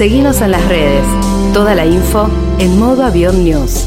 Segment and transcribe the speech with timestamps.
[0.00, 1.04] Seguimos en las redes.
[1.52, 2.26] Toda la info
[2.58, 3.86] en modo avión news.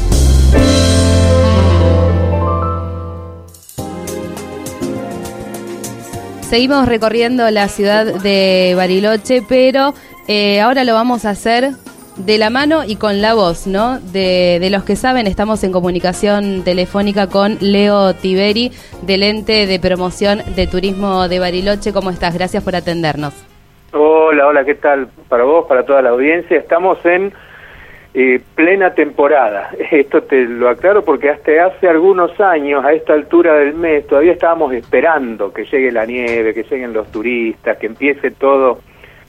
[6.48, 9.92] Seguimos recorriendo la ciudad de Bariloche, pero
[10.28, 11.72] eh, ahora lo vamos a hacer
[12.16, 13.98] de la mano y con la voz, ¿no?
[13.98, 18.70] De, de, los que saben, estamos en comunicación telefónica con Leo Tiberi,
[19.02, 21.92] del ente de promoción de turismo de Bariloche.
[21.92, 22.34] ¿Cómo estás?
[22.34, 23.34] Gracias por atendernos.
[23.96, 25.06] Hola, hola, ¿qué tal?
[25.28, 26.56] Para vos, para toda la audiencia.
[26.56, 27.32] Estamos en
[28.12, 29.70] eh, plena temporada.
[29.92, 34.32] Esto te lo aclaro porque hasta hace algunos años, a esta altura del mes, todavía
[34.32, 38.80] estábamos esperando que llegue la nieve, que lleguen los turistas, que empiece todo,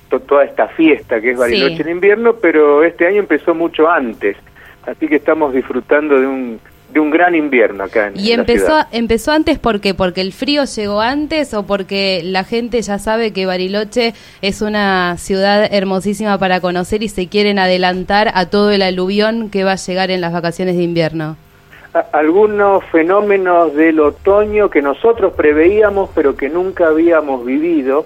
[0.10, 4.36] toda esta fiesta que es Bariloche en invierno, pero este año empezó mucho antes.
[4.88, 6.60] Así que estamos disfrutando de un
[6.96, 9.94] de un gran invierno acá en ¿Y empezó, empezó antes por qué?
[9.94, 15.18] ¿Porque el frío llegó antes o porque la gente ya sabe que Bariloche es una
[15.18, 19.76] ciudad hermosísima para conocer y se quieren adelantar a todo el aluvión que va a
[19.76, 21.38] llegar en las vacaciones de invierno?
[22.12, 28.06] algunos fenómenos del otoño que nosotros preveíamos pero que nunca habíamos vivido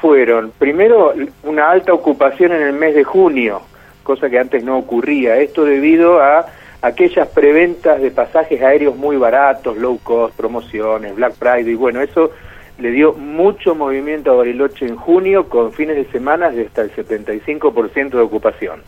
[0.00, 3.60] fueron, primero, una alta ocupación en el mes de junio,
[4.02, 5.36] cosa que antes no ocurría.
[5.36, 6.46] Esto debido a
[6.82, 12.30] aquellas preventas de pasajes aéreos muy baratos, low cost, promociones, Black Friday, y bueno, eso
[12.78, 16.92] le dio mucho movimiento a Bariloche en junio con fines de semana de hasta el
[16.94, 18.82] 75% de ocupación.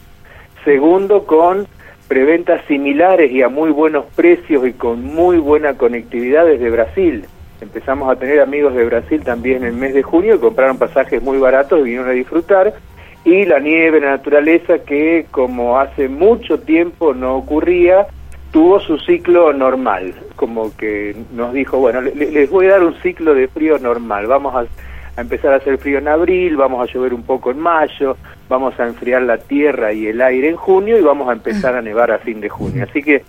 [0.64, 1.66] Segundo, con
[2.06, 7.24] preventas similares y a muy buenos precios y con muy buena conectividad desde Brasil.
[7.60, 11.22] Empezamos a tener amigos de Brasil también en el mes de junio y compraron pasajes
[11.22, 12.74] muy baratos y vinieron a disfrutar
[13.24, 18.06] y la nieve, la naturaleza, que como hace mucho tiempo no ocurría,
[18.50, 23.34] tuvo su ciclo normal, como que nos dijo, bueno, les voy a dar un ciclo
[23.34, 27.22] de frío normal, vamos a, empezar a hacer frío en abril, vamos a llover un
[27.22, 28.16] poco en mayo,
[28.48, 31.82] vamos a enfriar la tierra y el aire en junio y vamos a empezar a
[31.82, 32.84] nevar a fin de junio.
[32.88, 33.22] Así que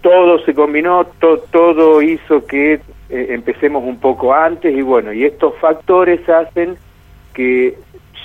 [0.00, 1.06] todo se combinó,
[1.50, 6.76] todo hizo que eh, empecemos un poco antes y bueno, y estos factores hacen
[7.34, 7.76] que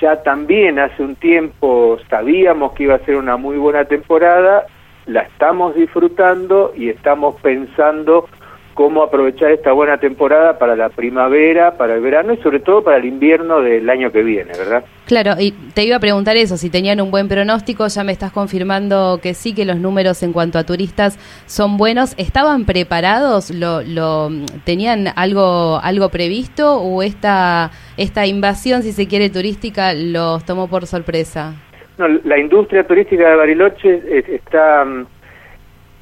[0.01, 4.65] ya también hace un tiempo sabíamos que iba a ser una muy buena temporada,
[5.05, 8.27] la estamos disfrutando y estamos pensando
[8.75, 12.97] cómo aprovechar esta buena temporada para la primavera, para el verano y sobre todo para
[12.97, 14.83] el invierno del año que viene, ¿verdad?
[15.05, 18.33] Claro, y te iba a preguntar eso, si tenían un buen pronóstico, ya me estás
[18.33, 22.15] confirmando que sí, que los números en cuanto a turistas son buenos.
[22.17, 23.49] ¿Estaban preparados?
[23.49, 24.29] ¿Lo, lo
[24.65, 30.85] tenían algo algo previsto o esta esta invasión, si se quiere, turística los tomó por
[30.85, 31.53] sorpresa?
[31.97, 35.05] No, la industria turística de Bariloche está mm,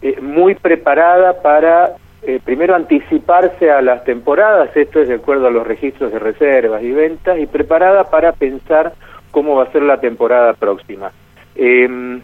[0.02, 5.52] eh, muy preparada para eh, primero anticiparse a las temporadas, esto es de acuerdo a
[5.52, 8.94] los registros de reservas y ventas, y preparada para pensar
[9.32, 11.12] cómo va a ser la temporada próxima.
[11.56, 12.22] Eh,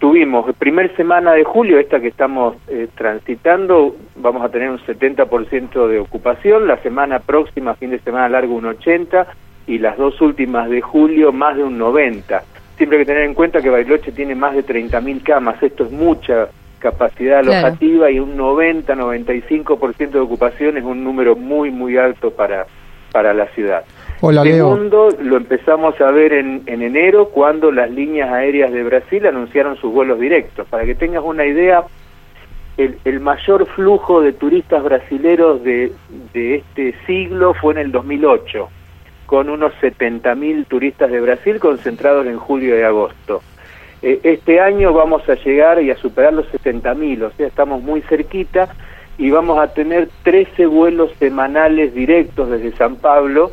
[0.00, 5.86] tuvimos, primer semana de julio, esta que estamos eh, transitando, vamos a tener un 70%
[5.86, 9.26] de ocupación, la semana próxima, fin de semana largo, un 80%,
[9.66, 12.42] y las dos últimas de julio, más de un 90%.
[12.76, 15.92] Siempre hay que tener en cuenta que Bariloche tiene más de 30.000 camas, esto es
[15.92, 16.48] mucha
[16.80, 22.66] capacidad alojativa y un 90-95% de ocupación es un número muy, muy alto para,
[23.12, 23.84] para la ciudad.
[24.22, 29.24] Hola, Segundo, lo empezamos a ver en, en enero cuando las líneas aéreas de Brasil
[29.26, 30.66] anunciaron sus vuelos directos.
[30.68, 31.84] Para que tengas una idea,
[32.76, 35.92] el, el mayor flujo de turistas brasileros de,
[36.32, 38.68] de este siglo fue en el 2008,
[39.26, 43.42] con unos 70.000 turistas de Brasil concentrados en julio y agosto.
[44.02, 48.00] Eh, este año vamos a llegar y a superar los 60.000, o sea, estamos muy
[48.02, 48.74] cerquita
[49.18, 53.50] y vamos a tener 13 vuelos semanales directos desde San Pablo,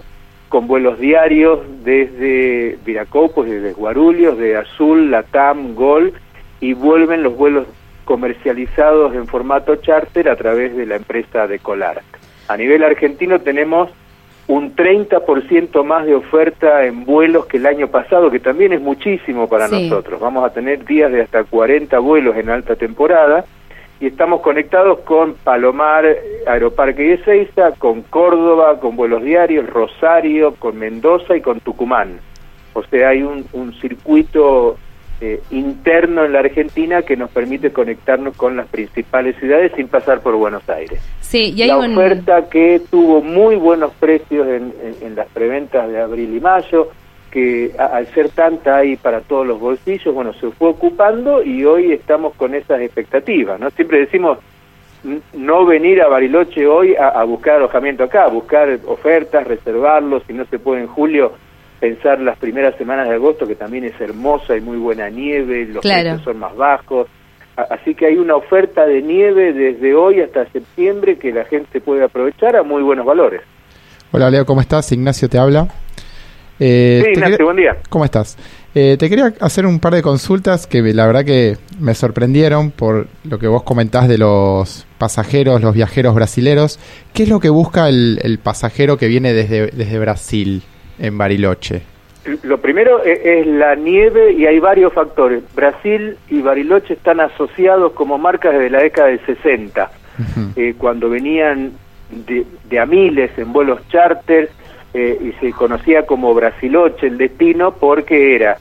[0.48, 6.14] con vuelos diarios desde Viracopos, desde Guarulhos, de Azul, Latam, Gol,
[6.62, 7.68] y vuelven los vuelos
[8.06, 12.02] comercializados en formato charter a través de la empresa de Colar.
[12.48, 13.90] A nivel argentino tenemos
[14.48, 19.50] un 30% más de oferta en vuelos que el año pasado, que también es muchísimo
[19.50, 20.20] para nosotros.
[20.22, 23.44] Vamos a tener días de hasta 40 vuelos en alta temporada
[24.00, 26.06] y estamos conectados con Palomar,
[26.46, 32.20] Aeroparque de Ezeiza, con Córdoba, con vuelos diarios, Rosario, con Mendoza y con Tucumán.
[32.74, 34.78] O sea, hay un, un circuito
[35.20, 40.22] eh, interno en la Argentina que nos permite conectarnos con las principales ciudades sin pasar
[40.22, 41.02] por Buenos Aires.
[41.22, 46.00] Sí, y hay la oferta que tuvo muy buenos precios en, en, las preventas de
[46.00, 46.90] abril y mayo,
[47.32, 51.92] que al ser tanta ahí para todos los bolsillos, bueno, se fue ocupando y hoy
[51.94, 53.72] estamos con esas expectativas, ¿no?
[53.72, 54.38] Siempre decimos
[55.34, 60.46] no venir a Bariloche hoy a, a buscar alojamiento acá, buscar ofertas, reservarlos, si no
[60.46, 61.34] se puede en julio,
[61.80, 65.84] pensar las primeras semanas de agosto, que también es hermosa, y muy buena nieve, los
[65.84, 67.08] precios son más bajos.
[67.56, 72.04] Así que hay una oferta de nieve desde hoy hasta septiembre que la gente puede
[72.04, 73.42] aprovechar a muy buenos valores.
[74.12, 74.92] Hola Leo, ¿cómo estás?
[74.92, 75.68] Ignacio te habla.
[76.60, 77.78] Eh, sí, Ignacio, buen día.
[77.90, 78.38] ¿Cómo estás?
[78.76, 83.08] Eh, te quería hacer un par de consultas que la verdad que me sorprendieron por
[83.24, 86.80] lo que vos comentás de los pasajeros, los viajeros brasileros.
[87.14, 90.62] ¿Qué es lo que busca el, pasajero que viene desde, desde Brasil
[91.00, 91.82] en Bariloche?
[92.44, 95.44] Lo primero e, es, la nieve y hay varios factores.
[95.56, 99.92] Brasil y Bariloche están asociados como marcas desde la década del 60,
[100.56, 101.72] eh, cuando venían
[102.10, 104.50] de, de, a miles en vuelos charter
[104.94, 108.58] eh, y se conocía como Brasiloche el destino porque era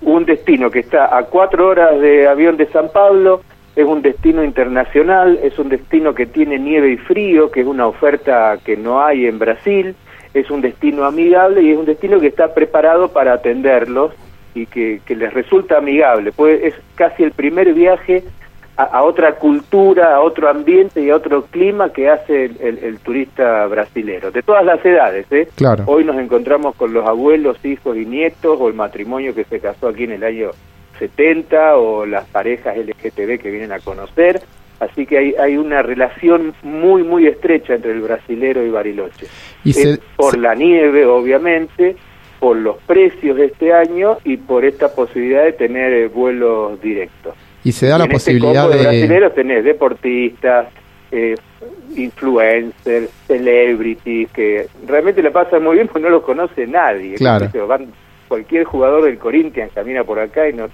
[0.00, 3.42] un destino que está a cuatro horas de avión de San Pablo,
[3.74, 7.86] es un destino internacional, es un destino que tiene nieve y frío, que es una
[7.86, 9.96] oferta que no hay en Brasil,
[10.34, 14.12] es un destino amigable y es un destino que está preparado para atenderlos
[14.54, 16.32] y que, les resulta amigable.
[16.32, 18.24] Pues es casi el primer viaje
[18.76, 24.32] a, otra cultura, a otro ambiente y a otro clima que hace el, turista brasilero,
[24.32, 25.26] de todas las edades.
[25.30, 25.48] ¿eh?
[25.54, 25.84] Claro.
[25.86, 29.88] Hoy nos encontramos con los abuelos, hijos y nietos, o el matrimonio que se casó
[29.88, 30.50] aquí en el año
[30.98, 34.42] 70, o las parejas LGTB que vienen a conocer.
[34.84, 39.26] Así que hay, hay una relación muy, muy estrecha entre el brasilero y Bariloche.
[39.64, 39.72] Y
[40.16, 41.96] por la nieve, obviamente,
[42.38, 47.34] por los precios de este año y por esta posibilidad de tener eh, vuelos directos.
[47.64, 48.76] Y se da la este posibilidad de...
[48.76, 50.66] brasileros tenés deportistas,
[51.10, 51.34] eh,
[51.96, 57.14] influencers, celebrities, que realmente le pasa muy bien porque no los conoce nadie.
[57.14, 57.48] Claro.
[57.66, 57.86] Van,
[58.28, 60.68] cualquier jugador del Corinthians camina por acá y no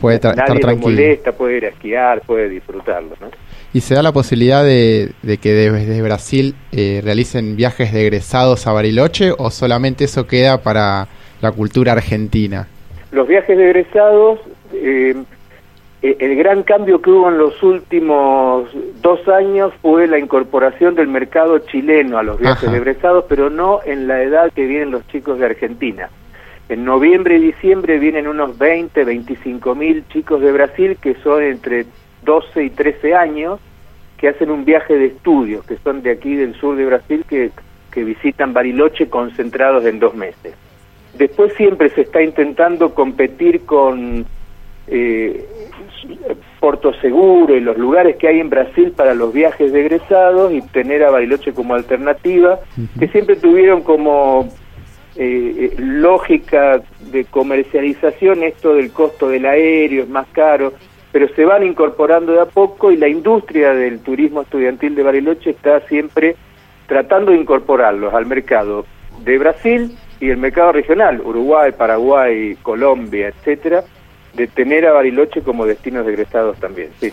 [0.00, 0.78] puede estar tranquilo.
[0.78, 3.10] molesta, puede ir a esquiar, puede disfrutarlo.
[3.20, 3.28] ¿no?
[3.74, 8.72] ¿Y se da la posibilidad de, que desde Brasil eh, realicen viajes de egresados a
[8.72, 11.08] Bariloche o solamente eso queda para
[11.40, 12.68] la cultura argentina?
[13.12, 14.40] Los viajes de egresados,
[14.74, 15.14] eh,
[16.02, 18.68] eh, el gran cambio que hubo en los últimos
[19.00, 23.80] dos años fue la incorporación del mercado chileno a los viajes de egresados, pero no
[23.86, 26.10] en la edad que vienen los chicos de Argentina.
[26.72, 31.84] En noviembre y diciembre vienen unos 20, 25 mil chicos de Brasil que son entre
[32.24, 33.60] 12 y 13 años
[34.16, 37.50] que hacen un viaje de estudios, que son de aquí del sur de Brasil, que,
[37.90, 40.54] que visitan Bariloche concentrados en dos meses.
[41.18, 44.24] Después siempre se está intentando competir con
[44.86, 45.46] eh,
[46.58, 50.62] Porto Seguro y los lugares que hay en Brasil para los viajes de egresados y
[50.62, 52.60] tener a Bariloche como alternativa,
[52.98, 54.48] que siempre tuvieron como
[55.16, 56.80] eh, lógica
[57.10, 60.72] de comercialización esto del costo del aéreo es más caro,
[61.10, 65.50] pero se van incorporando de a poco y la industria del turismo estudiantil de Bariloche
[65.50, 66.36] está siempre
[66.86, 68.86] tratando de incorporarlos al mercado
[69.22, 73.82] de Brasil y el mercado regional, Uruguay, Paraguay, Colombia, etcétera,
[74.34, 77.12] de tener a Bariloche como destinos de egresados también, sí.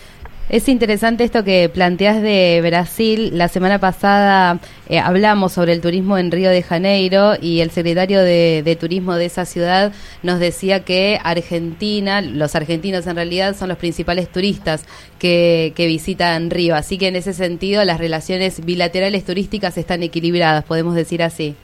[0.50, 3.38] Es interesante esto que planteas de Brasil.
[3.38, 4.58] La semana pasada
[4.88, 9.26] eh, hablamos sobre el turismo en Río de Janeiro y el secretario de, turismo de
[9.26, 9.92] esa ciudad
[10.24, 14.84] nos decía que Argentina, los argentinos en realidad son los principales turistas
[15.20, 16.74] que, visitan Río.
[16.74, 21.54] Así que en ese sentido las relaciones bilaterales turísticas están equilibradas, podemos decir así.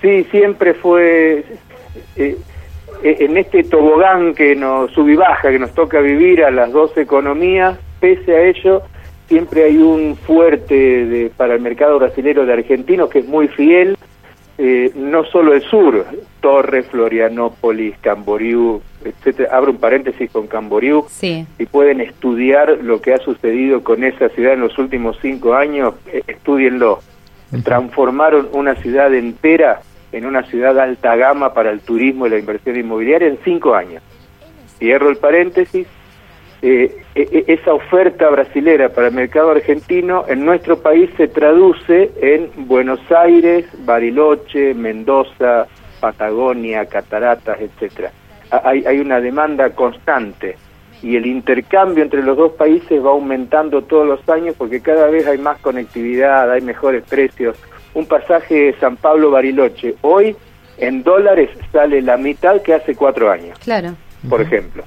[0.00, 1.44] Sí, siempre fue...
[2.14, 2.36] Eh,
[3.02, 7.78] en este tobogán que nos sube baja, que nos toca vivir a las dos economías,
[8.00, 8.82] pese a ello,
[9.26, 13.96] siempre hay un fuerte de, para el mercado brasilero de argentinos que es muy fiel,
[14.60, 16.04] eh, no solo el sur,
[16.40, 19.56] Torres, Florianópolis, Camboriú, etcétera.
[19.56, 21.04] Abro un paréntesis con Camboriú.
[21.08, 21.46] Sí.
[21.56, 25.94] Si pueden estudiar lo que ha sucedido con esa ciudad en los últimos cinco años,
[26.12, 27.00] eh, estudienlo.
[27.62, 29.80] Transformaron una ciudad entera
[30.12, 34.02] en una ciudad alta gama para el turismo y la inversión inmobiliaria en cinco años.
[34.78, 35.86] Cierro el paréntesis,
[36.60, 42.10] eh, e, e, esa oferta brasilera para el mercado argentino en nuestro país se traduce
[42.20, 45.66] en Buenos Aires, Bariloche, Mendoza,
[46.00, 48.10] Patagonia, Cataratas, etcétera.
[48.50, 50.56] Hay, hay una demanda constante
[51.02, 55.26] y el intercambio entre los dos países va aumentando todos los años porque cada vez
[55.26, 57.56] hay más conectividad, hay mejores precios.
[57.94, 60.36] Un pasaje de San Pablo-Bariloche hoy
[60.78, 63.58] en dólares sale la mitad que hace cuatro años.
[63.60, 63.94] Claro.
[64.28, 64.84] Por ejemplo.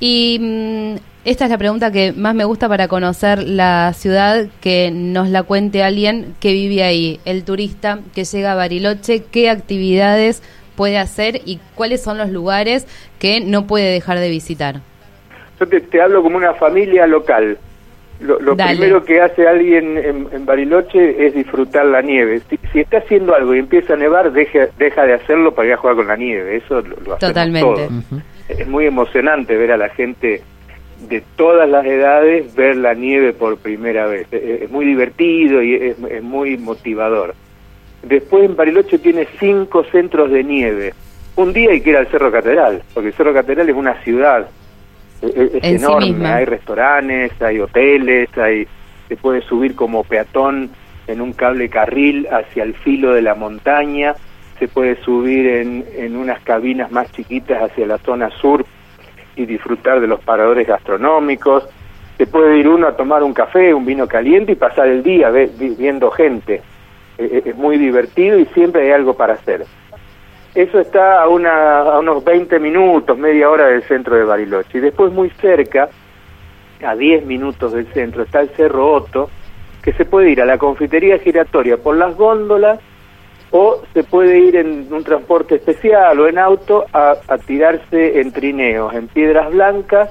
[0.00, 4.90] Y mm, esta es la pregunta que más me gusta para conocer la ciudad, que
[4.90, 10.42] nos la cuente alguien que vive ahí, el turista que llega a Bariloche, qué actividades
[10.76, 12.86] puede hacer y cuáles son los lugares
[13.18, 14.76] que no puede dejar de visitar.
[15.60, 17.58] Yo te, hablo como una familia local.
[18.20, 22.40] Lo, primero que hace alguien en, en Bariloche es disfrutar la nieve.
[22.48, 25.74] Si, si está haciendo algo y empieza a nevar, deja, deja de hacerlo para ir
[25.74, 26.56] a jugar con la nieve.
[26.56, 27.86] Eso lo, lo hacemos Totalmente.
[27.86, 28.22] todos.
[28.58, 30.42] Es muy emocionante ver a la gente
[31.08, 34.26] de todas las edades ver la nieve por primera vez.
[34.30, 37.34] Es, es muy divertido y es, es muy motivador.
[38.02, 40.94] Después en Bariloche tiene cinco centros de nieve.
[41.36, 44.48] Un día hay que ir al Cerro Catedral, porque el Cerro Catedral es una ciudad.
[45.22, 48.66] Es, es En sí enorme, hay restaurantes, hay hoteles, hay
[49.10, 50.70] se puede subir como peatón
[51.08, 54.14] en un cable carril hacia el filo de la montaña,
[54.60, 58.64] se puede subir en, en unas cabinas más chiquitas hacia la zona sur
[59.34, 61.66] y disfrutar de los paradores gastronómicos.
[62.18, 65.30] Se puede ir uno a tomar un café, un vino caliente y pasar el día
[65.30, 66.56] viendo gente.
[67.16, 69.64] Eh, eh, Es muy divertido y siempre hay algo para hacer.
[70.54, 74.76] Eso está a, una, a unos 20 minutos, media hora del centro de Bariloche.
[74.76, 75.88] Y después muy cerca,
[76.84, 79.30] a 10 minutos del centro, está el Cerro Otto,
[79.82, 82.78] que se puede ir a la confitería giratoria por las góndolas
[83.52, 88.32] o se puede ir en un transporte especial o en auto a, a tirarse en
[88.32, 90.10] trineos, en piedras blancas,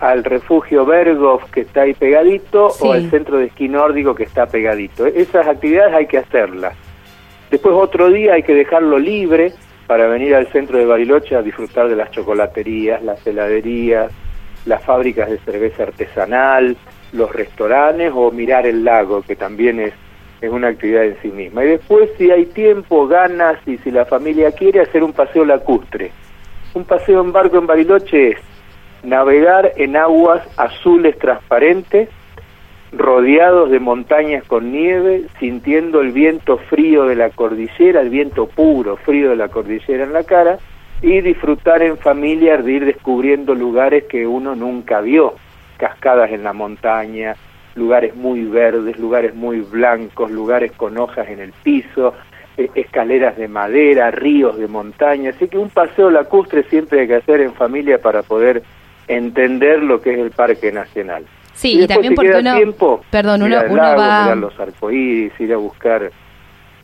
[0.00, 2.86] al refugio Bergov que está ahí pegadito Sí.
[2.86, 5.06] o al centro de esquí nórdico que está pegadito.
[5.06, 6.74] Esas actividades hay que hacerlas.
[7.50, 9.52] Después otro día hay que dejarlo libre
[9.86, 14.12] para venir al centro de Bariloche a disfrutar de las chocolaterías, las heladerías,
[14.64, 16.76] las fábricas de cerveza artesanal,
[17.12, 19.92] los restaurantes o mirar el lago, que también es,
[20.40, 21.64] es una actividad en sí misma.
[21.64, 26.12] Y después, si hay tiempo, ganas y si la familia quiere, hacer un paseo lacustre.
[26.74, 28.38] Un paseo en barco en Bariloche es
[29.02, 32.08] navegar en aguas azules transparentes,
[32.92, 38.96] rodeados de montañas con nieve, sintiendo el viento frío de la cordillera, el viento puro,
[38.96, 40.58] frío de la cordillera en la cara,
[41.02, 45.34] y disfrutar en familia de ir descubriendo lugares que uno nunca vio,
[45.78, 47.36] cascadas en la montaña,
[47.80, 52.14] lugares muy verdes, lugares muy blancos, lugares con hojas en el piso,
[52.56, 57.16] eh, escaleras de madera, ríos de montaña, así que un paseo lacustre siempre hay que
[57.16, 58.62] hacer en familia para poder
[59.08, 61.24] entender lo que es el Parque Nacional.
[61.54, 65.52] Sí, y, también porque uno, tiempo, perdón, uno, uno lago, va, mirar los arcoíris, ir
[65.52, 66.10] a buscar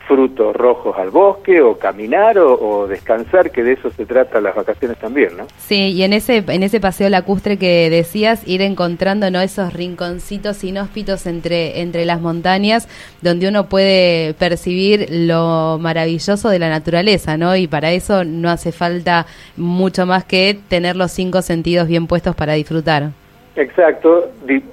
[0.07, 4.55] frutos rojos al bosque o caminar o, o descansar, que de eso se trata las
[4.55, 5.45] vacaciones también, ¿no?
[5.57, 9.41] sí, y en ese, en ese paseo lacustre que decías, ir encontrando ¿no?
[9.41, 12.87] esos rinconcitos inhóspitos entre, entre las montañas,
[13.21, 17.55] donde uno puede percibir lo maravilloso de la naturaleza, ¿no?
[17.55, 22.35] Y para eso no hace falta mucho más que tener los cinco sentidos bien puestos
[22.35, 23.11] para disfrutar.
[23.55, 24.29] Exacto,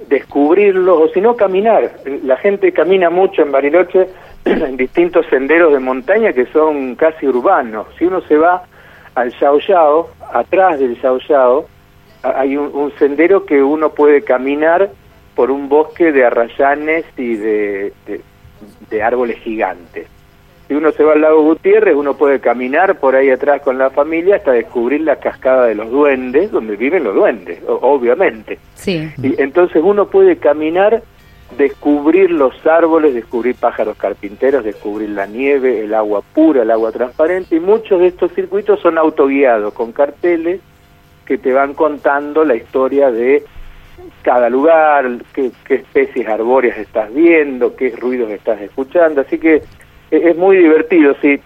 [0.07, 1.91] descubrirlos o si no caminar.
[2.23, 4.07] La gente camina mucho en Bariloche
[4.69, 7.87] en distintos senderos de montaña que son casi urbanos.
[7.97, 8.63] Si uno se va
[9.15, 11.65] al Yao Yao, atrás del Yao Yao,
[12.23, 14.89] hay un, un sendero que uno puede caminar
[15.35, 18.21] por un bosque de arrayanes y de, de-
[18.89, 20.07] de árboles gigantes.
[20.67, 23.91] Si uno se va al lago Gutiérrez, uno puede caminar por ahí atrás con la
[23.91, 28.57] familia hasta descubrir la cascada de los duendes, donde viven los duendes, obviamente.
[28.73, 31.03] Sí, Y entonces uno puede caminar,
[31.57, 37.55] descubrir los árboles, descubrir pájaros carpinteros, descubrir la nieve, el agua pura, el agua transparente,
[37.55, 40.59] y muchos de estos circuitos son autoguiados, con carteles
[41.25, 43.43] que te van contando la historia de
[44.21, 49.55] cada lugar, qué, qué especies arbóreas estás viendo, qué ruidos estás escuchando, así que
[50.11, 51.39] e- es muy divertido, si,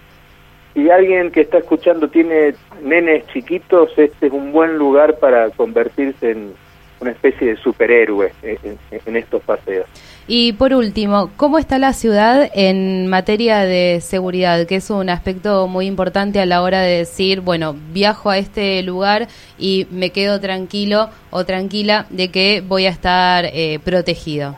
[0.74, 6.32] si alguien que está escuchando tiene nenes chiquitos, este es un buen lugar para convertirse
[6.32, 6.54] en
[7.00, 9.86] una especie de superhéroe en, estos paseos.
[10.28, 14.66] Y por último, ¿cómo está la ciudad en materia de seguridad?
[14.66, 18.82] Que es un aspecto muy importante a la hora de decir, bueno, viajo a este
[18.82, 19.28] lugar
[19.58, 24.56] y me quedo tranquilo o tranquila de que voy a estar eh, protegido.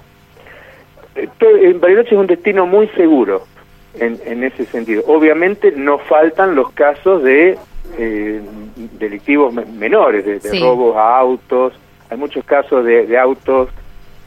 [1.14, 3.44] En Bariloche es un destino muy seguro
[3.98, 5.02] en, en ese sentido.
[5.06, 7.56] Obviamente no faltan los casos de
[7.98, 8.40] eh,
[8.98, 10.58] delictivos me- menores, de, de Sí.
[10.58, 11.72] robos a autos.
[12.12, 13.70] Hay muchos casos de, de autos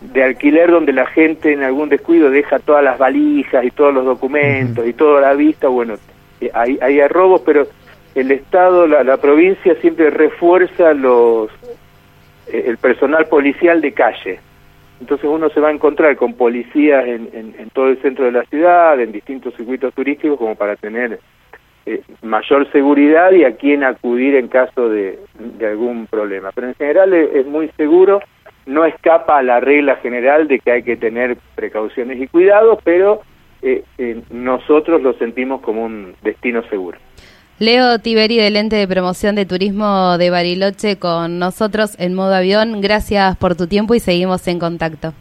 [0.02, 4.06] de alquiler donde la gente en algún descuido deja todas las valijas y todos los
[4.06, 5.68] documentos y toda la vista.
[5.68, 5.96] Bueno,
[6.42, 7.68] eh, hay, hay robos, pero
[8.16, 11.50] el Estado, la, la provincia siempre refuerza los
[12.48, 14.40] eh, el personal policial de calle.
[15.00, 18.32] Entonces uno se va a encontrar con policías en, en- en todo el centro de
[18.32, 21.20] la ciudad, en distintos circuitos turísticos, como para tener
[21.86, 26.52] eh, mayor seguridad y a quién acudir en caso de, de algún problema.
[26.54, 28.22] Pero en general es, es muy seguro,
[28.66, 33.22] no escapa a la regla general de que hay que tener precauciones y cuidados, pero
[33.62, 36.98] eh, eh, nosotros lo sentimos como un destino seguro.
[37.58, 42.82] Leo Tiberi del ente de promoción de turismo de Bariloche con nosotros en modo avión.
[42.82, 45.14] Gracias por tu tiempo y seguimos en contacto.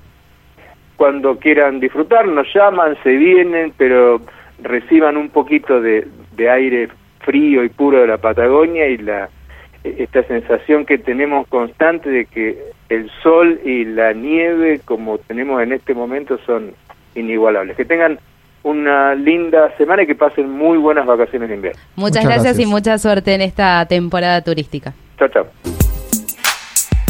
[0.96, 4.20] cuando quieran disfrutar, nos llaman, se vienen, pero
[4.64, 6.88] reciban un poquito de, de aire
[7.20, 9.30] frío y puro de la Patagonia y la
[9.84, 15.72] esta sensación que tenemos constante de que el sol y la nieve como tenemos en
[15.72, 16.72] este momento son
[17.14, 17.76] inigualables.
[17.76, 18.18] Que tengan
[18.62, 21.80] una linda semana y que pasen muy buenas vacaciones de invierno.
[21.96, 24.94] Muchas, gracias, y mucha suerte en esta temporada turística.
[25.18, 25.73] Chao, chao.